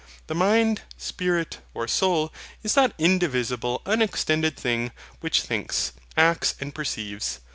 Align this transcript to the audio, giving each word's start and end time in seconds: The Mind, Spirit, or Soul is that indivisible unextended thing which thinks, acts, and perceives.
The 0.25 0.33
Mind, 0.33 0.81
Spirit, 0.97 1.59
or 1.75 1.87
Soul 1.87 2.33
is 2.63 2.73
that 2.73 2.95
indivisible 2.97 3.83
unextended 3.85 4.57
thing 4.57 4.89
which 5.19 5.43
thinks, 5.43 5.91
acts, 6.17 6.55
and 6.59 6.73
perceives. 6.73 7.39